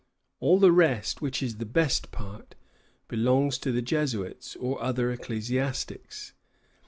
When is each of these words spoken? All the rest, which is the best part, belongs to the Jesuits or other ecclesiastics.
All 0.39 0.57
the 0.57 0.71
rest, 0.71 1.21
which 1.21 1.43
is 1.43 1.57
the 1.57 1.63
best 1.67 2.09
part, 2.11 2.55
belongs 3.07 3.59
to 3.59 3.71
the 3.71 3.83
Jesuits 3.83 4.55
or 4.55 4.81
other 4.81 5.11
ecclesiastics. 5.11 6.33